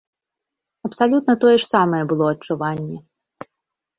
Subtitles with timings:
[0.87, 2.97] Абсалютна тое ж самае было адчуванне.